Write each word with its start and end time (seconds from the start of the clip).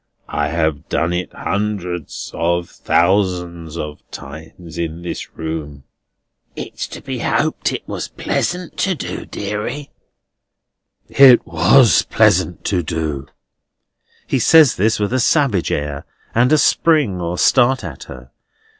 I 0.29 0.47
have 0.47 0.89
done 0.89 1.13
it 1.13 1.31
hundreds 1.31 2.31
of 2.33 2.71
thousands 2.71 3.77
of 3.77 4.01
times 4.09 4.75
in 4.79 5.03
this 5.03 5.37
room." 5.37 5.83
"It's 6.55 6.87
to 6.87 7.01
be 7.03 7.19
hoped 7.19 7.71
it 7.71 7.87
was 7.87 8.07
pleasant 8.07 8.77
to 8.77 8.95
do, 8.95 9.27
deary." 9.27 9.91
"It 11.07 11.45
was 11.45 12.01
pleasant 12.01 12.65
to 12.65 12.81
do!" 12.81 13.27
He 14.25 14.39
says 14.39 14.75
this 14.75 14.99
with 14.99 15.13
a 15.13 15.19
savage 15.19 15.71
air, 15.71 16.07
and 16.33 16.51
a 16.51 16.57
spring 16.57 17.21
or 17.21 17.37
start 17.37 17.83
at 17.83 18.05
her. 18.05 18.31